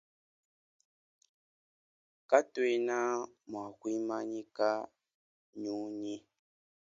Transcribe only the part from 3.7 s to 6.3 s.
kuimanyika nyunyi.